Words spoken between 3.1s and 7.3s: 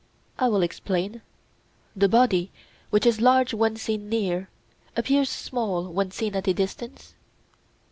large when seen near, appears small when seen at a distance?